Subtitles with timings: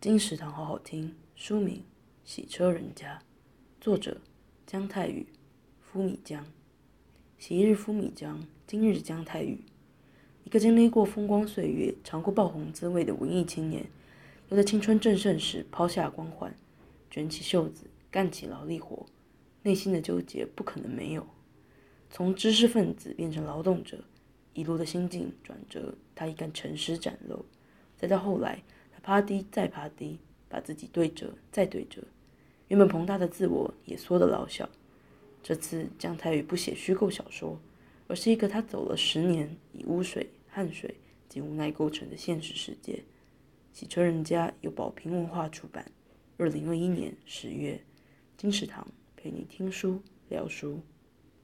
[0.00, 1.14] 金石堂好好听。
[1.34, 1.76] 书名
[2.24, 3.18] 《洗车人家》，
[3.82, 4.22] 作者
[4.66, 5.26] 姜太宇、
[5.82, 6.46] 夫米江。
[7.36, 9.62] 昔日夫米江，今日姜太宇。
[10.44, 13.84] 一个经历过风光岁月、尝过爆红滋味的文艺青年，
[14.48, 16.56] 又在青春正盛时抛下光环，
[17.10, 19.04] 卷起袖子干起劳力活，
[19.64, 21.26] 内心的纠结不可能没有。
[22.08, 24.02] 从知识分子变成劳动者，
[24.54, 27.44] 一路的心境转折，他一干诚实展露。
[27.98, 28.62] 再到后来，
[29.10, 30.20] 趴低再趴低。
[30.48, 32.00] 把自己对折，再对折，
[32.68, 34.68] 原本庞大的自我也缩得老小。
[35.42, 37.60] 这次姜太宇不写虚构小说，
[38.06, 40.96] 而是一个他走了十年，以污水、汗水
[41.28, 43.02] 及无奈构成的现实世界。
[43.72, 45.90] 洗车人家由宝瓶文化出版，
[46.36, 47.80] 二零二一年十月。
[48.36, 50.80] 金石堂陪你听书聊书。